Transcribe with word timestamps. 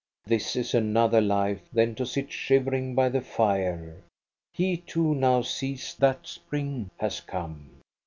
This 0.25 0.55
is 0.55 0.73
another 0.73 1.21
life 1.21 1.61
than 1.71 1.93
to 1.93 2.07
sit 2.07 2.31
shivering 2.31 2.95
by 2.95 3.07
the 3.09 3.21
fire; 3.21 3.97
he 4.51 4.75
too 4.77 5.13
now 5.13 5.43
sees 5.43 5.93
that 5.99 6.25
spring 6.25 6.89
has 6.97 7.19
come. 7.21 7.69